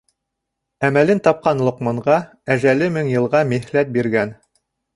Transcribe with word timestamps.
Әмәлен 0.89 1.21
тапҡан 1.27 1.61
Лоҡманға 1.67 2.17
әжәле 2.57 2.89
мең 2.99 3.13
йылға 3.15 3.45
миһләт 3.53 3.95
биргән. 3.99 4.37